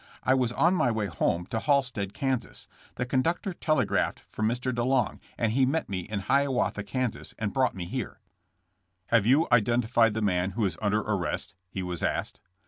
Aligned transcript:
I 0.23 0.33
was 0.33 0.51
on 0.53 0.73
my 0.73 0.89
way 0.89 1.05
home 1.05 1.45
to 1.51 1.59
Halstead, 1.59 2.15
Kas. 2.15 2.67
The 2.95 3.05
con 3.05 3.21
ductor 3.21 3.53
telegraphed 3.53 4.21
for 4.27 4.41
Mr. 4.41 4.73
DeLong, 4.73 5.19
and 5.37 5.51
he 5.51 5.63
met 5.63 5.89
me 5.89 6.09
at 6.09 6.21
Hiawatha, 6.21 6.81
Kas., 6.83 7.35
and 7.37 7.53
brought 7.53 7.75
me 7.75 7.85
here.'' 7.85 8.19
Have 9.09 9.27
you 9.27 9.47
identified 9.51 10.15
the 10.15 10.21
man 10.23 10.51
who 10.57 10.65
is 10.65 10.75
under 10.81 11.05
ar 11.05 11.17
rest?" 11.17 11.53
he 11.69 11.83
was 11.83 12.01
asked. 12.01 12.39